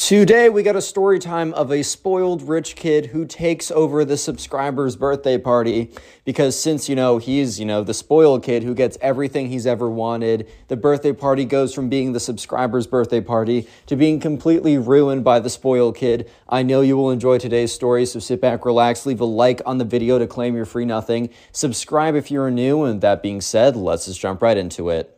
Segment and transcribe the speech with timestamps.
[0.00, 4.16] Today, we got a story time of a spoiled rich kid who takes over the
[4.16, 5.92] subscriber's birthday party
[6.24, 9.90] because since, you know, he's, you know, the spoiled kid who gets everything he's ever
[9.90, 15.22] wanted, the birthday party goes from being the subscriber's birthday party to being completely ruined
[15.22, 16.30] by the spoiled kid.
[16.48, 19.76] I know you will enjoy today's story, so sit back, relax, leave a like on
[19.76, 23.76] the video to claim your free nothing, subscribe if you're new, and that being said,
[23.76, 25.14] let's just jump right into it.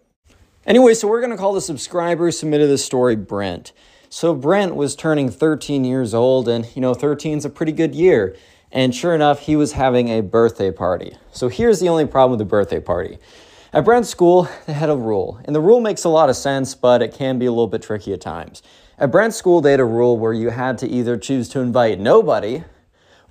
[0.66, 3.72] Anyway, so we're to call the subscriber who submitted this story Brent.
[4.14, 7.94] So Brent was turning 13 years old, and you know, 13 is a pretty good
[7.94, 8.36] year.
[8.70, 11.16] And sure enough, he was having a birthday party.
[11.32, 13.16] So here's the only problem with the birthday party.
[13.72, 16.74] At Brent's school, they had a rule, and the rule makes a lot of sense,
[16.74, 18.62] but it can be a little bit tricky at times.
[18.98, 21.98] At Brent's school, they had a rule where you had to either choose to invite
[21.98, 22.64] nobody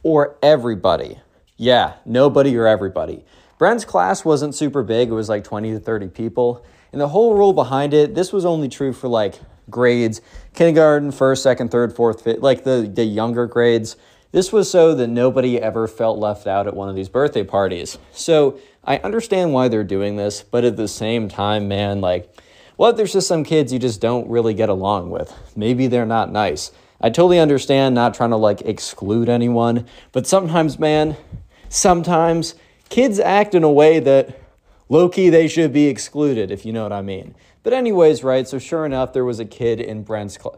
[0.01, 1.19] or everybody.
[1.57, 3.23] Yeah, nobody or everybody.
[3.59, 6.65] Brent's class wasn't super big, it was like 20 to 30 people.
[6.91, 9.39] And the whole rule behind it, this was only true for like
[9.69, 10.21] grades
[10.53, 13.95] kindergarten, first, second, third, fourth, fifth, like the, the younger grades.
[14.31, 17.97] This was so that nobody ever felt left out at one of these birthday parties.
[18.11, 22.33] So I understand why they're doing this, but at the same time, man, like,
[22.77, 22.97] what?
[22.97, 25.33] There's just some kids you just don't really get along with.
[25.55, 26.71] Maybe they're not nice.
[26.99, 31.17] I totally understand not trying to like exclude anyone, but sometimes, man,
[31.69, 32.55] sometimes
[32.89, 34.39] kids act in a way that
[34.89, 37.35] low key they should be excluded, if you know what I mean.
[37.63, 40.57] But anyways, right, so sure enough, there was a kid in Brent's class.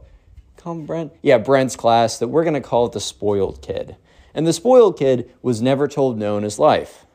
[0.57, 1.11] Come Brent?
[1.21, 3.97] Yeah, Brent's class that we're to call it the spoiled kid.
[4.33, 7.05] And the spoiled kid was never told no in his life.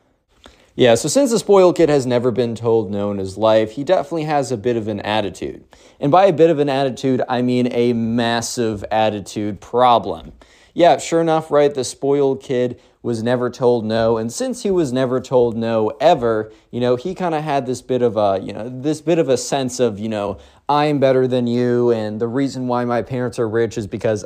[0.75, 3.83] Yeah, so since the spoiled kid has never been told no in his life, he
[3.83, 5.65] definitely has a bit of an attitude.
[5.99, 10.31] And by a bit of an attitude, I mean a massive attitude problem.
[10.73, 14.17] Yeah, sure enough, right, the spoiled kid was never told no.
[14.17, 17.81] And since he was never told no ever, you know, he kind of had this
[17.81, 20.37] bit of a, you know, this bit of a sense of, you know,
[20.67, 21.91] I'm better than you.
[21.91, 24.25] And the reason why my parents are rich is because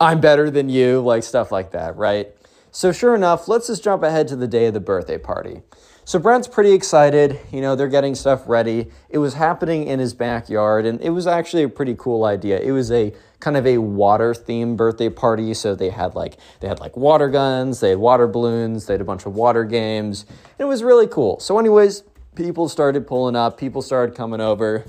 [0.00, 2.28] I'm better than you, like stuff like that, right?
[2.70, 5.62] So, sure enough, let's just jump ahead to the day of the birthday party.
[6.06, 7.40] So Brent's pretty excited.
[7.50, 8.88] You know, they're getting stuff ready.
[9.08, 12.60] It was happening in his backyard, and it was actually a pretty cool idea.
[12.60, 15.54] It was a kind of a water themed birthday party.
[15.54, 19.00] So they had like they had like water guns, they had water balloons, they had
[19.00, 20.26] a bunch of water games.
[20.58, 21.40] It was really cool.
[21.40, 22.02] So, anyways,
[22.34, 24.84] people started pulling up, people started coming over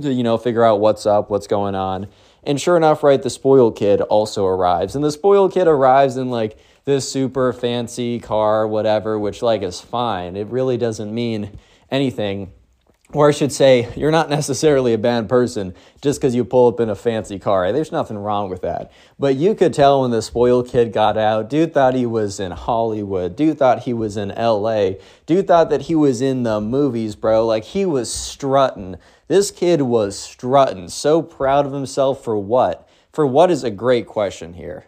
[0.00, 2.06] to, you know, figure out what's up, what's going on.
[2.44, 4.94] And sure enough, right, the spoiled kid also arrives.
[4.94, 9.80] And the spoiled kid arrives in like this super fancy car, whatever, which like is
[9.80, 10.36] fine.
[10.36, 11.58] It really doesn't mean
[11.90, 12.52] anything.
[13.12, 16.80] Or I should say, you're not necessarily a bad person just because you pull up
[16.80, 17.72] in a fancy car.
[17.72, 18.92] There's nothing wrong with that.
[19.18, 22.52] But you could tell when the spoiled kid got out, dude thought he was in
[22.52, 23.36] Hollywood.
[23.36, 24.92] Dude thought he was in LA.
[25.26, 27.44] Dude thought that he was in the movies, bro.
[27.46, 28.96] Like he was strutting.
[29.28, 30.88] This kid was strutting.
[30.88, 32.88] So proud of himself for what?
[33.12, 34.86] For what is a great question here.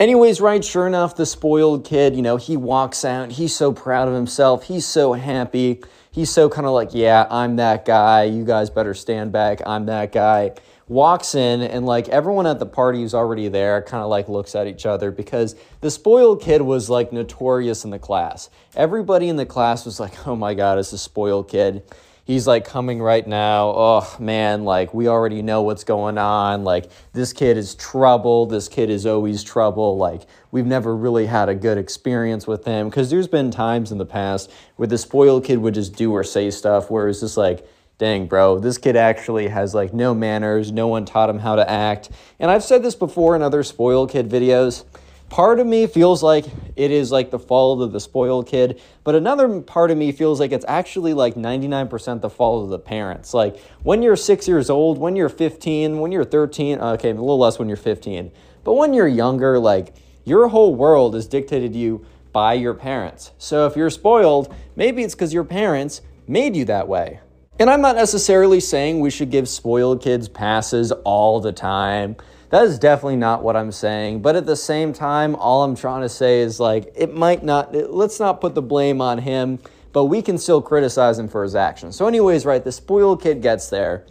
[0.00, 3.32] Anyways, right, sure enough, the spoiled kid, you know, he walks out.
[3.32, 4.64] He's so proud of himself.
[4.64, 5.82] He's so happy.
[6.10, 8.24] He's so kind of like, yeah, I'm that guy.
[8.24, 9.60] You guys better stand back.
[9.66, 10.52] I'm that guy.
[10.88, 14.54] Walks in, and like everyone at the party who's already there kind of like looks
[14.54, 18.48] at each other because the spoiled kid was like notorious in the class.
[18.74, 21.82] Everybody in the class was like, oh my God, it's a spoiled kid
[22.30, 23.72] he's like coming right now.
[23.74, 26.62] Oh man, like we already know what's going on.
[26.62, 28.46] Like this kid is trouble.
[28.46, 29.96] This kid is always trouble.
[29.96, 30.22] Like
[30.52, 34.06] we've never really had a good experience with him because there's been times in the
[34.06, 37.66] past where the spoiled kid would just do or say stuff where it's just like,
[37.98, 40.70] dang, bro, this kid actually has like no manners.
[40.70, 42.10] No one taught him how to act.
[42.38, 44.84] And I've said this before in other spoiled kid videos
[45.30, 46.44] part of me feels like
[46.76, 50.40] it is like the fault of the spoiled kid, but another part of me feels
[50.40, 53.32] like it's actually like 99% the fault of the parents.
[53.32, 57.14] Like when you're six years old, when you're 15, when you're 13, uh, okay, a
[57.14, 58.30] little less when you're 15,
[58.64, 59.94] but when you're younger, like
[60.24, 63.32] Your whole world is dictated to you by your parents.
[63.38, 67.20] So if you're spoiled, maybe it's because your parents made you that way.
[67.58, 72.16] And I'm not necessarily saying we should give spoiled kids passes all the time.
[72.50, 74.22] That is definitely not what I'm saying.
[74.22, 77.74] But at the same time, all I'm trying to say is like, it might not,
[77.74, 79.60] let's not put the blame on him,
[79.92, 81.96] but we can still criticize him for his actions.
[81.96, 84.04] So, anyways, right, the spoiled kid gets there.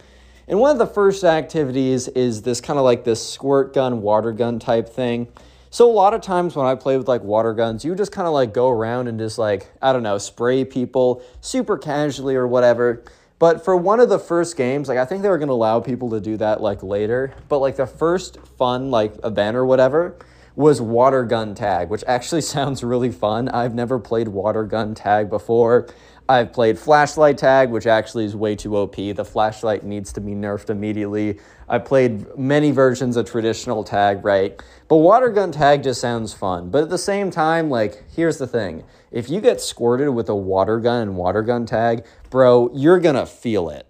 [0.48, 4.32] And one of the first activities is this kind of like this squirt gun, water
[4.32, 5.28] gun type thing.
[5.72, 8.26] So a lot of times when I play with like water guns, you just kind
[8.26, 12.48] of like go around and just like, I don't know, spray people super casually or
[12.48, 13.04] whatever.
[13.40, 16.10] But for one of the first games, like I think they were gonna allow people
[16.10, 17.34] to do that like later.
[17.48, 20.14] But like the first fun like event or whatever
[20.60, 23.48] was water gun tag, which actually sounds really fun.
[23.48, 25.88] I've never played water gun tag before.
[26.28, 28.94] I've played flashlight tag, which actually is way too OP.
[28.94, 31.40] The flashlight needs to be nerfed immediately.
[31.68, 34.62] I played many versions of traditional tag, right?
[34.86, 36.70] But water gun tag just sounds fun.
[36.70, 38.84] But at the same time, like, here's the thing.
[39.10, 43.26] If you get squirted with a water gun and water gun tag, bro, you're gonna
[43.26, 43.88] feel it.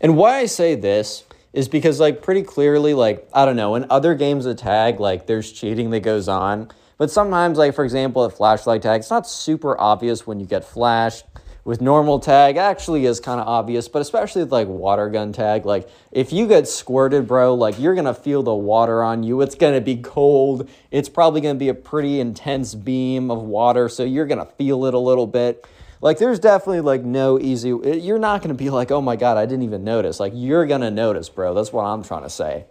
[0.00, 3.86] And why I say this is because, like, pretty clearly, like, I don't know, in
[3.90, 6.70] other games of tag, like, there's cheating that goes on.
[6.98, 10.64] But sometimes, like, for example, at flashlight tag, it's not super obvious when you get
[10.64, 11.24] flashed
[11.64, 15.64] with normal tag actually is kind of obvious, but especially with like water gun tag,
[15.64, 19.40] like if you get squirted, bro, like you're gonna feel the water on you.
[19.42, 20.68] It's gonna be cold.
[20.90, 24.94] It's probably gonna be a pretty intense beam of water, so you're gonna feel it
[24.94, 25.64] a little bit.
[26.02, 27.70] Like there's definitely like no easy.
[27.70, 30.18] Eh, you're not gonna be like, oh my god, I didn't even notice.
[30.20, 31.54] Like you're gonna notice, bro.
[31.54, 32.66] That's what I'm trying to say.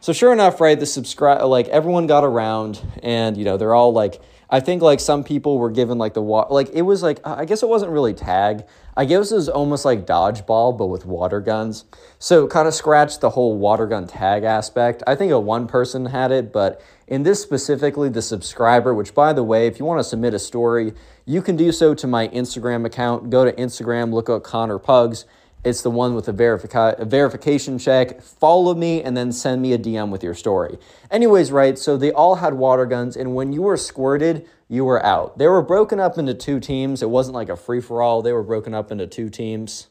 [0.00, 0.78] So sure enough, right?
[0.78, 4.20] The subscribe, like everyone got around, and you know they're all like
[4.50, 7.46] I think like some people were given like the wa- like it was like I
[7.46, 8.64] guess it wasn't really tag.
[8.96, 11.86] I guess it was almost like dodgeball but with water guns.
[12.18, 15.02] So kind of scratched the whole water gun tag aspect.
[15.06, 19.32] I think a one person had it, but in this specifically the subscriber, which by
[19.32, 20.92] the way, if you want to submit a story,
[21.24, 23.30] you can do so to my Instagram account.
[23.30, 25.24] Go to Instagram, look up Connor Pugs
[25.64, 28.20] it's the one with a, verifi- verification check.
[28.20, 30.78] Follow me and then send me a DM with your story.
[31.10, 35.04] Anyways, right, so they all had water guns, and when you were squirted, you were
[35.04, 35.38] out.
[35.38, 37.02] They were broken up into two teams.
[37.02, 39.88] It wasn't like a free for all, they were broken up into two teams.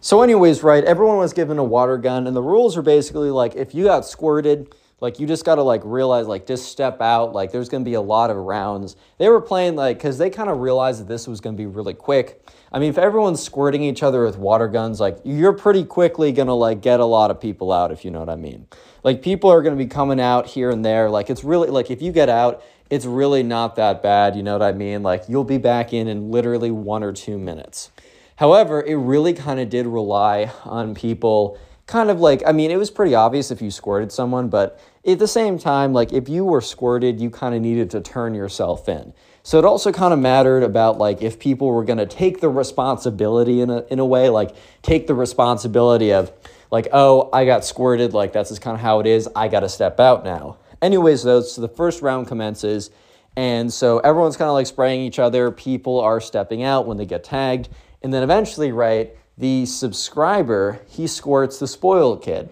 [0.00, 3.54] So, anyways, right, everyone was given a water gun, and the rules are basically like
[3.56, 7.32] if you got squirted, like you just got to like realize like just step out.
[7.32, 8.96] Like there's going to be a lot of rounds.
[9.18, 11.66] They were playing like because they kind of realized that this was going to be
[11.66, 12.46] really quick.
[12.70, 16.48] I mean if everyone's squirting each other with water guns like you're pretty quickly going
[16.48, 18.66] to like get a lot of people out if you know what i mean.
[19.02, 21.08] Like people are going to be coming out here and there.
[21.08, 24.52] Like it's really like if you get out it's really not that bad you know
[24.52, 25.02] what i mean?
[25.02, 27.90] Like you'll be back in in literally one or two minutes.
[28.36, 31.58] However it really kind of did rely on people.
[31.86, 35.18] Kind of like I mean, it was pretty obvious if you squirted someone, but at
[35.18, 38.88] the same time, like if you were squirted, you kind of needed to turn yourself
[38.88, 39.12] in.
[39.42, 42.50] So it also kind of mattered about like if people were going to take the
[42.50, 46.30] responsibility in a in a way, like take the responsibility of
[46.70, 49.28] like, oh, I got squirted, like that's just kind of how it is.
[49.34, 50.58] I got to step out now.
[50.82, 52.90] Anyways, though, so the first round commences,
[53.36, 55.50] and so everyone's kind of like spraying each other.
[55.50, 57.70] People are stepping out when they get tagged,
[58.02, 62.50] and then eventually, right, the subscriber, he squirts the spoiled kid.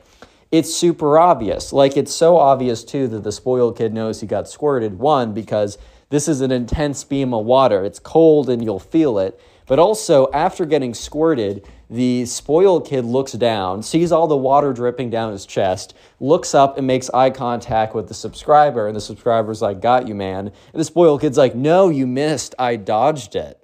[0.50, 1.72] It's super obvious.
[1.72, 4.98] Like, it's so obvious, too, that the spoiled kid knows he got squirted.
[4.98, 5.76] One, because
[6.10, 7.84] this is an intense beam of water.
[7.84, 9.38] It's cold and you'll feel it.
[9.66, 15.10] But also, after getting squirted, the spoiled kid looks down, sees all the water dripping
[15.10, 18.86] down his chest, looks up and makes eye contact with the subscriber.
[18.86, 20.46] And the subscriber's like, Got you, man.
[20.46, 22.54] And the spoiled kid's like, No, you missed.
[22.58, 23.62] I dodged it.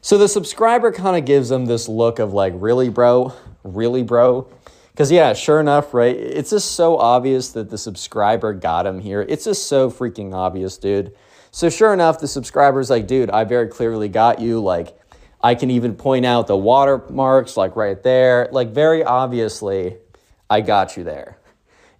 [0.00, 3.32] So the subscriber kind of gives him this look of like, really, bro?
[3.62, 4.48] Really, bro?
[4.92, 6.14] Because, yeah, sure enough, right?
[6.14, 9.24] It's just so obvious that the subscriber got him here.
[9.26, 11.14] It's just so freaking obvious, dude.
[11.50, 14.60] So, sure enough, the subscriber's like, dude, I very clearly got you.
[14.60, 14.98] Like,
[15.42, 18.48] I can even point out the watermarks, like right there.
[18.52, 19.96] Like, very obviously,
[20.50, 21.38] I got you there.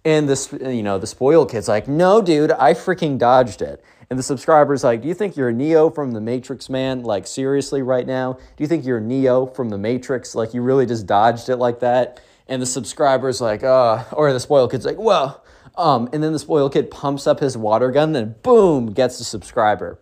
[0.05, 3.83] And this, you know, the spoiled kid's like, no, dude, I freaking dodged it.
[4.09, 7.01] And the subscriber's like, Do you think you're Neo from the Matrix, man?
[7.01, 8.33] Like, seriously, right now?
[8.33, 10.35] Do you think you're Neo from the Matrix?
[10.35, 12.21] Like, you really just dodged it like that?
[12.47, 15.43] And the subscriber's like, uh, or the spoiled kid's like, well,
[15.75, 19.23] um, and then the spoiled kid pumps up his water gun, then boom, gets the
[19.23, 19.99] subscriber.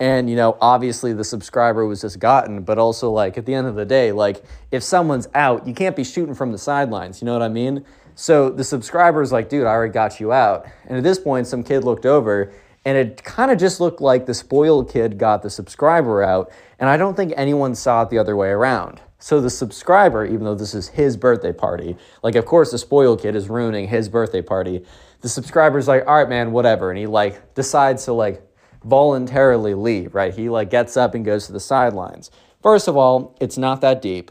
[0.00, 3.66] And, you know, obviously the subscriber was just gotten, but also, like, at the end
[3.66, 7.20] of the day, like, if someone's out, you can't be shooting from the sidelines.
[7.20, 7.84] You know what I mean?
[8.14, 10.66] So the subscriber's like, dude, I already got you out.
[10.86, 12.52] And at this point, some kid looked over
[12.84, 16.88] and it kind of just looked like the spoiled kid got the subscriber out, and
[16.88, 19.00] I don't think anyone saw it the other way around.
[19.18, 23.20] So the subscriber, even though this is his birthday party, like of course the spoiled
[23.20, 24.84] kid is ruining his birthday party.
[25.22, 28.42] The subscriber's like, all right, man, whatever, and he like decides to like
[28.84, 30.32] voluntarily leave, right?
[30.32, 32.30] He like gets up and goes to the sidelines.
[32.62, 34.30] First of all, it's not that deep,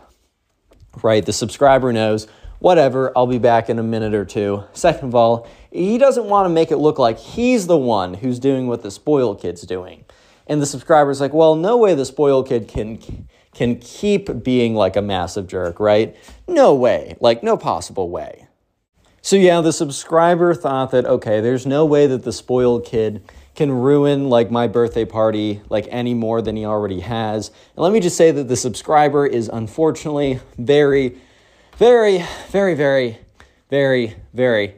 [1.03, 1.25] right?
[1.25, 2.27] The subscriber knows,
[2.59, 4.63] whatever, I'll be back in a minute or two.
[4.71, 8.39] Second of all, he doesn't want to make it look like he's the one who's
[8.39, 10.05] doing what the spoiled kid's doing.
[10.47, 13.27] And the subscriber's like, well, no way the spoiled kid can
[13.57, 16.15] can keep being like a massive jerk, right?
[16.47, 18.47] No way, like no possible way.
[19.23, 23.23] So yeah, the subscriber thought that okay, there's no way that the spoiled kid
[23.55, 27.47] can ruin like my birthday party like any more than he already has.
[27.47, 31.17] And let me just say that the subscriber is unfortunately very
[31.77, 33.17] very very very
[33.71, 34.75] very very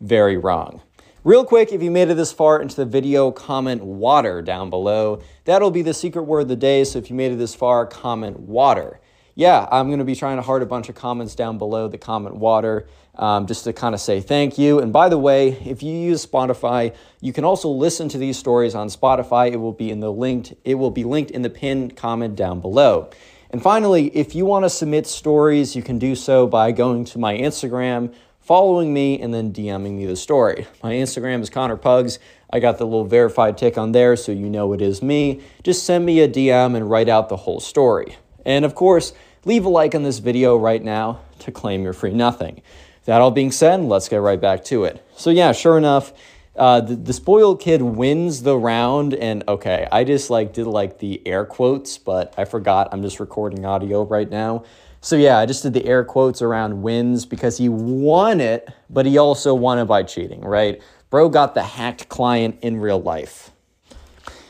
[0.00, 0.82] very wrong.
[1.24, 5.20] Real quick, if you made it this far into the video, comment water down below.
[5.46, 6.84] That'll be the secret word of the day.
[6.84, 9.00] So if you made it this far, comment water.
[9.34, 12.36] Yeah, I'm to be trying to heart a bunch of comments down below the comment
[12.36, 14.78] water um, just to kind of say thank you.
[14.78, 18.76] And by the way, if you use Spotify, you can also listen to these stories
[18.76, 19.50] on Spotify.
[19.50, 22.60] It will be in the linked, it will be linked in the pinned comment down
[22.60, 23.10] below.
[23.50, 27.18] And finally, if you want to submit stories, you can do so by going to
[27.18, 28.14] my Instagram
[28.48, 30.66] following me, and then DMing me the story.
[30.82, 32.18] My Instagram is Connor Pugs.
[32.50, 35.42] I got the little verified tick on there so you know it is me.
[35.62, 38.16] Just send me a DM and write out the whole story.
[38.46, 39.12] And of course,
[39.44, 42.62] leave a like on this video right now to claim your free nothing.
[43.04, 45.04] That all being said, let's get right back to it.
[45.14, 46.14] So, yeah, sure enough,
[46.56, 51.00] uh, the, the spoiled kid wins the round, and okay, I just like did like
[51.00, 54.64] the air quotes, but I forgot I'm just recording audio right now.
[55.00, 59.06] So yeah, I just did the air quotes around wins because he won it, but
[59.06, 60.82] he also won it by cheating, right?
[61.10, 63.50] Bro got the hacked client in real life.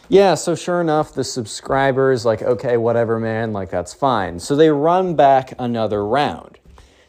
[0.08, 4.40] Yeah, so sure enough, the subscribers like, okay, whatever, man, like that's fine.
[4.40, 6.58] So they run back another round.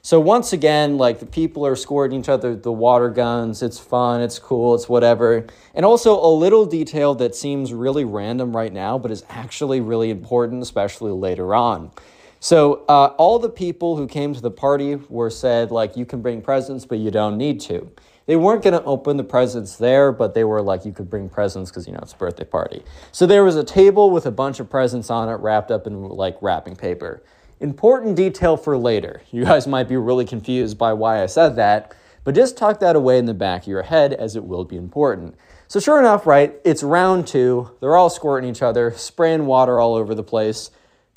[0.01, 3.61] So once again, like the people are squirting each other the water guns.
[3.61, 5.47] It's fun, it's cool, it's whatever.
[5.73, 10.09] And also a little detail that seems really random right now, but is actually really
[10.09, 11.91] important, especially later on.
[12.39, 16.21] So uh, all the people who came to the party were said, like, you can
[16.21, 17.91] bring presents, but you don't need to.
[18.27, 21.29] They weren't going to open the presents there, but they were like, you could bring
[21.29, 22.83] presents because, you know, it's a birthday party.
[23.11, 26.03] So there was a table with a bunch of presents on it wrapped up in
[26.03, 27.23] like wrapping paper.
[27.59, 29.21] Important detail for later.
[29.31, 31.93] You guys might be really confused by why I said that,
[32.23, 34.77] but just tuck that away in the back of your head as it will be
[34.77, 35.35] important.
[35.67, 37.71] So, sure enough, right, it's round two.
[37.81, 40.69] They're all squirting each other, spraying water all over the place.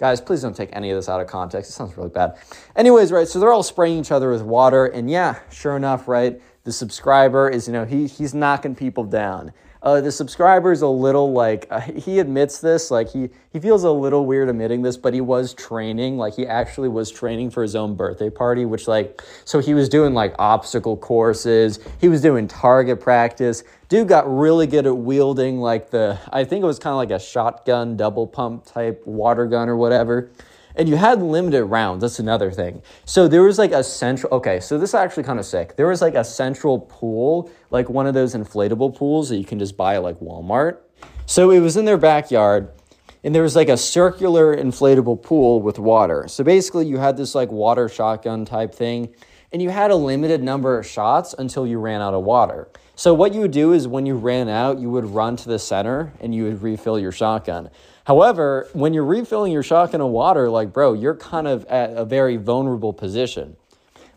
[0.03, 1.71] Guys, please don't take any of this out of context.
[1.71, 2.37] It sounds really bad.
[2.75, 6.43] Anyways, right, so they're all spraying each other with water, and yeah, sure enough, right,
[6.65, 9.53] the subscriber is, you know, he, he's knocking people down.
[9.83, 13.83] Uh, the subscriber is a little like uh, he admits this like he he feels
[13.83, 17.63] a little weird admitting this but he was training like he actually was training for
[17.63, 22.21] his own birthday party which like so he was doing like obstacle courses he was
[22.21, 23.65] doing target practice.
[23.89, 27.11] Dude got really good at wielding like the i think it was kind of like
[27.11, 30.31] a shotgun double pump type water gun or whatever
[30.77, 32.03] and you had limited rounds.
[32.03, 32.83] That's another thing.
[33.05, 35.77] So there was like a central, okay, so this is actually kind of sick.
[35.77, 39.59] There was like a central pool, like one of those inflatable pools that you can
[39.59, 40.79] just buy at like Walmart.
[41.27, 42.71] So it was in their backyard
[43.25, 46.27] and there was like a circular inflatable pool with water.
[46.29, 49.15] So basically you had this like water shotgun type thing
[49.53, 52.69] and you had a limited number of shots until you ran out of water.
[52.95, 55.59] So what you would do is when you ran out, you would run to the
[55.59, 57.71] center and you would refill your shotgun.
[58.05, 62.05] However, when you're refilling your shotgun of water, like, bro, you're kind of at a
[62.05, 63.57] very vulnerable position.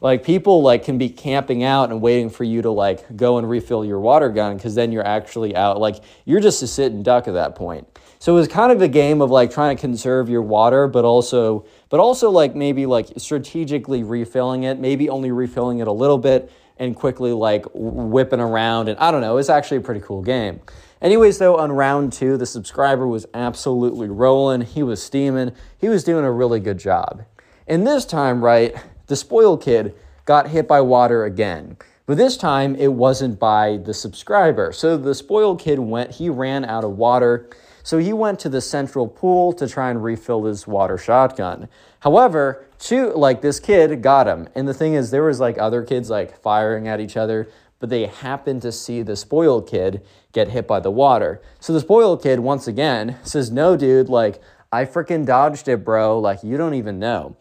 [0.02, 3.50] Like people like can be camping out and waiting for you to like go and
[3.50, 5.80] refill your water gun because then you're actually out.
[5.80, 7.88] Like you're just a sit and duck at that point.
[8.20, 11.06] So it was kind of a game of like trying to conserve your water, but
[11.06, 16.18] also but also like maybe like strategically refilling it, maybe only refilling it a little
[16.18, 18.90] bit and quickly like whipping around.
[18.90, 20.62] And I don't know, it's actually a pretty cool game.
[21.02, 24.62] Anyways, though, on round two, the subscriber was absolutely rolling.
[24.62, 25.52] He was steaming.
[25.78, 27.24] He was doing a really good job.
[27.68, 28.76] And this time, right,
[29.08, 29.94] the spoiled kid
[30.26, 31.78] got hit by water again.
[32.08, 34.72] But this time it wasn't by the subscriber.
[34.72, 37.50] So the spoiled kid went, he ran out of water.
[37.84, 41.68] So he went to the central pool to try and refill his water shotgun.
[42.06, 44.48] However, two, like this kid got him.
[44.56, 47.90] And the thing is, there was like other kids like firing at each other but
[47.90, 51.42] they happen to see the spoiled kid get hit by the water.
[51.60, 56.20] So the spoiled kid, once again, says, No, dude, like, I freaking dodged it, bro.
[56.20, 57.38] Like, you don't even know.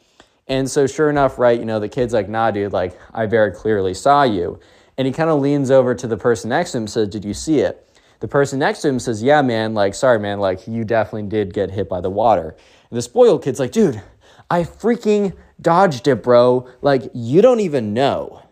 [0.47, 3.53] And so, sure enough, right, you know, the kid's like, Nah, dude, like, I very
[3.53, 4.61] clearly saw you.
[4.99, 7.25] And he kind of leans over to the person next to him and says, Did
[7.25, 7.89] you see it?
[8.21, 11.55] The person next to him says, Yeah, man, like, sorry, man, like, you definitely did
[11.55, 12.57] get hit by the water.
[12.91, 14.03] And the spoiled kid's like, Dude,
[14.55, 16.69] I freaking dodged it, bro.
[16.81, 18.45] Like, you don't even know.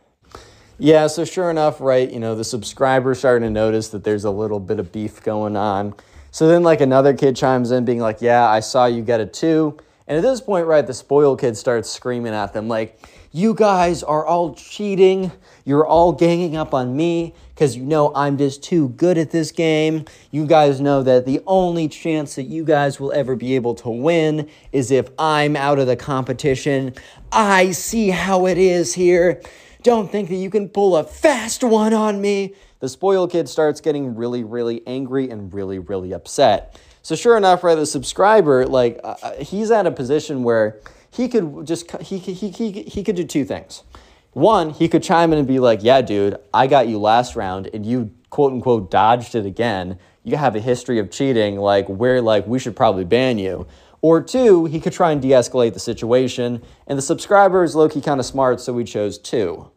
[0.77, 4.31] Yeah, so sure enough, right, you know, the subscribers starting to notice that there's a
[4.33, 5.95] little bit of beef going on.
[6.33, 9.27] So then, like, another kid chimes in, being like, Yeah, I saw you get a
[9.27, 9.79] two.
[10.09, 14.03] And at this point, right, the spoiled kid starts screaming at them, like, You guys
[14.03, 15.31] are all cheating.
[15.65, 19.53] You're all ganging up on me because you know I'm just too good at this
[19.53, 20.07] game.
[20.33, 23.89] You guys know that the only chance that you guys will ever be able to
[23.89, 26.93] win is if I'm out of the competition.
[27.31, 29.41] I see how it is here.
[29.85, 32.57] Don't think that you can pull a fast one on me.
[32.81, 36.81] The spoiled kid starts getting really, really angry and really, really upset.
[37.03, 40.81] So sure enough, right, the subscriber, like, uh, uh he's at a position where
[41.13, 43.85] he could just, he, he, he, he could do two things.
[44.33, 47.69] One, he could chime in and be like, yeah, dude, I got you last round
[47.75, 49.99] and you quote unquote dodged it again.
[50.25, 53.67] You have a history of cheating, like, where, like, we should probably ban you.
[54.01, 57.89] Or two, he could try and de escalate the situation, and the subscriber is low
[57.89, 59.71] key kind of smart, so we chose two.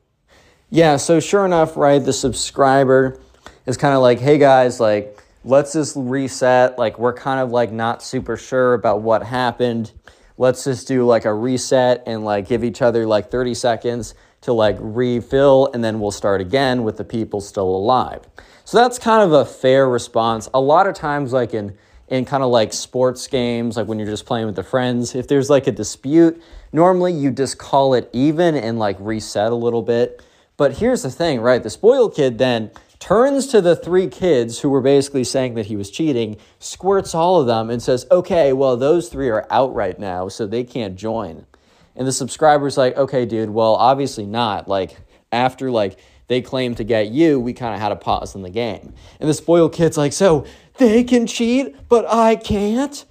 [0.70, 3.20] Yeah, so sure enough, right, the subscriber
[3.66, 6.78] is kind of like, hey guys, like, let's just reset.
[6.78, 9.92] Like, we're kind of like not super sure about what happened.
[10.38, 14.54] Let's just do like a reset and like give each other like 30 seconds to
[14.54, 18.22] like refill, and then we'll start again with the people still alive.
[18.64, 20.50] So that's kind of a fair response.
[20.54, 24.08] A lot of times, like in in kind of like sports games, like when you're
[24.08, 28.10] just playing with the friends, if there's like a dispute, normally you just call it
[28.14, 30.24] even and like reset a little bit.
[30.58, 31.62] But here's the thing, right?
[31.62, 35.76] The spoiled kid then turns to the three kids who were basically saying that he
[35.76, 40.00] was cheating, squirts all of them, and says, okay, well, those three are out right
[40.00, 41.46] now, so they can't join.
[41.96, 44.68] And the subscriber's like, okay, dude, well, obviously not.
[44.68, 44.98] Like,
[45.32, 48.50] after like they claim to get you, we kind of had a pause in the
[48.50, 48.94] game.
[49.20, 50.46] And the spoiled kid's like, so
[50.78, 53.06] they can cheat, but I can't.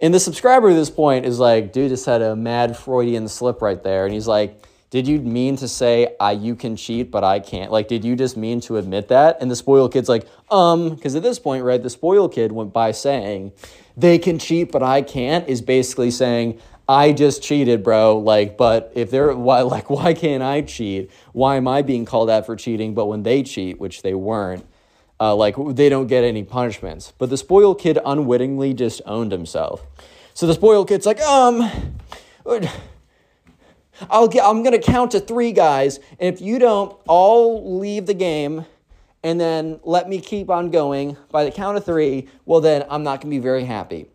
[0.00, 3.62] And the subscriber at this point is like, dude just had a mad Freudian slip
[3.62, 4.04] right there.
[4.04, 7.72] And he's like, did you mean to say I you can cheat, but I can't?
[7.72, 9.38] Like, did you just mean to admit that?
[9.40, 12.72] And the spoiled kid's like, um, because at this point, right, the spoiled kid went
[12.72, 13.52] by saying,
[13.96, 18.18] they can cheat, but I can't, is basically saying, I just cheated, bro.
[18.18, 21.10] Like, but if they're why, like, why can't I cheat?
[21.32, 22.94] Why am I being called out for cheating?
[22.94, 24.66] But when they cheat, which they weren't,
[25.20, 27.12] uh, like they don't get any punishments.
[27.18, 29.86] But the spoiled kid unwittingly just owned himself.
[30.34, 31.70] So the spoiled kid's like, um,
[34.10, 38.14] I'll get, I'm gonna count to three guys, and if you don't all leave the
[38.14, 38.66] game,
[39.22, 43.04] and then let me keep on going by the count of three, well then I'm
[43.04, 44.08] not gonna be very happy.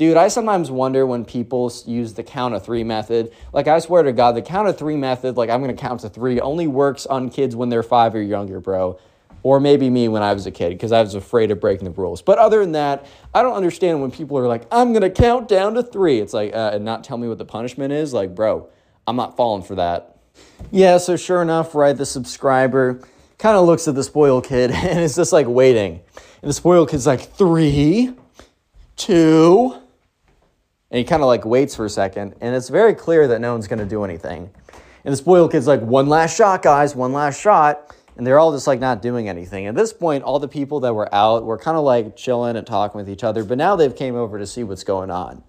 [0.00, 3.32] Dude, I sometimes wonder when people use the count of three method.
[3.52, 6.08] Like, I swear to God, the count of three method, like, I'm gonna count to
[6.08, 8.98] three, only works on kids when they're five or younger, bro.
[9.42, 11.90] Or maybe me when I was a kid, because I was afraid of breaking the
[11.90, 12.22] rules.
[12.22, 15.74] But other than that, I don't understand when people are like, I'm gonna count down
[15.74, 16.18] to three.
[16.18, 18.14] It's like, uh, and not tell me what the punishment is.
[18.14, 18.70] Like, bro,
[19.06, 20.16] I'm not falling for that.
[20.70, 23.02] Yeah, so sure enough, right, the subscriber
[23.36, 26.00] kind of looks at the spoiled kid and is just like waiting.
[26.40, 28.14] And the spoiled kid's like, three,
[28.96, 29.76] two,
[30.90, 33.52] and he kind of like waits for a second, and it's very clear that no
[33.52, 34.50] one's going to do anything.
[35.04, 37.96] And the spoiled kid's like, one last shot, guys, one last shot.
[38.16, 39.66] And they're all just like not doing anything.
[39.66, 42.66] At this point, all the people that were out were kind of like chilling and
[42.66, 45.42] talking with each other, but now they've came over to see what's going on.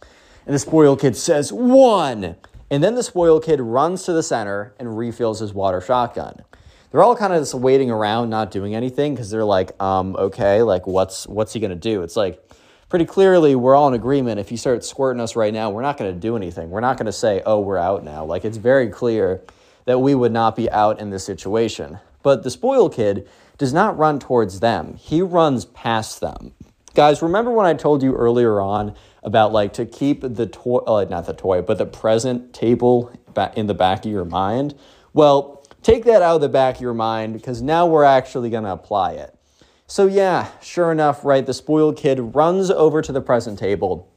[0.46, 2.38] And the spoiled kid says, one.
[2.70, 6.44] And then the spoiled kid runs to the center and refills his water shotgun.
[6.92, 10.62] They're all kind of just waiting around, not doing anything, because they're like, um, okay,
[10.62, 12.04] like what's what's he gonna do?
[12.04, 12.42] It's like
[12.92, 14.38] pretty clearly we're all in agreement.
[14.38, 16.70] If you start squirting us right now, we're not going to do anything.
[16.70, 18.26] We're not going to say, oh, we're out now.
[18.26, 19.42] Like it's very clear
[19.86, 22.00] that we would not be out in this situation.
[22.22, 26.54] But the spoil kid does not run towards them, he runs past them.
[26.94, 31.06] Guys, remember when I told you earlier on about like to keep the toy, uh,
[31.10, 33.10] not the toy, but the present table
[33.56, 34.76] in the back of your mind?
[35.14, 38.66] Well, take that out of the back of your mind because now we're actually going
[38.66, 39.34] to apply it.
[39.92, 44.10] So, yeah, sure enough, right, the spoiled kid runs over to the present table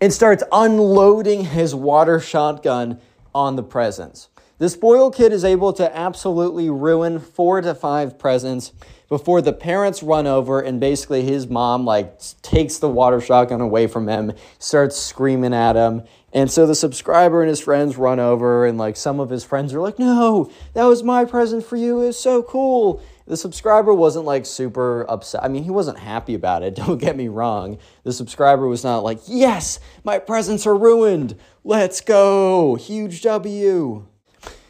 [0.00, 3.00] and starts unloading his water shotgun
[3.34, 4.28] on the presents.
[4.58, 8.72] The spoiled kid is able to absolutely ruin four to five presents
[9.08, 13.88] before the parents run over and basically his mom like takes the water shotgun away
[13.88, 14.30] from him,
[14.60, 16.04] starts screaming at him.
[16.32, 19.74] And so the subscriber and his friends run over and like some of his friends
[19.74, 22.00] are like, "No, that was my present for you.
[22.02, 25.42] It's so cool." The subscriber wasn't like super upset.
[25.42, 26.74] I mean, he wasn't happy about it.
[26.74, 27.78] Don't get me wrong.
[28.02, 31.36] The subscriber was not like, "Yes, my presents are ruined.
[31.64, 32.74] Let's go.
[32.74, 34.06] Huge W."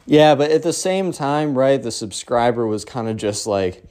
[0.06, 3.82] Yeah, but at the same time, right, the subscriber was kind of just like,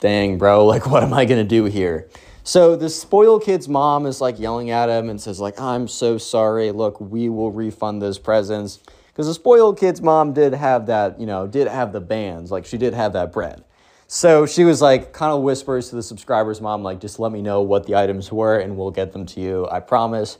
[0.00, 2.08] dang, bro, like, what am I going to do here?
[2.42, 6.16] So the spoiled kid's mom is like yelling at him and says, like, I'm so
[6.18, 6.70] sorry.
[6.70, 8.78] Look, we will refund those presents.
[9.08, 12.50] Because the spoiled kid's mom did have that, you know, did have the bands.
[12.50, 13.64] Like, she did have that bread.
[14.08, 17.42] So she was like, kind of whispers to the subscriber's mom, like, just let me
[17.42, 20.38] know what the items were and we'll get them to you, I promise.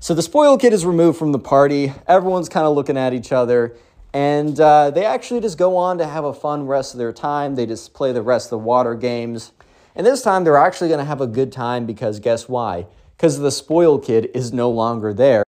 [0.00, 1.92] So the spoiled kid is removed from the party.
[2.08, 3.76] Everyone's kind of looking at each other.
[4.12, 7.54] And uh, they actually just go on to have a fun rest of their time.
[7.54, 9.52] They just play the rest of the water games.
[9.94, 12.86] And this time they're actually going to have a good time because guess why?
[13.16, 15.42] Because the spoiled kid is no longer there.